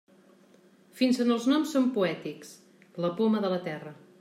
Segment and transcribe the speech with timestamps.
[1.01, 2.57] Fins en els noms són poètics:
[3.07, 3.97] la poma de la terra.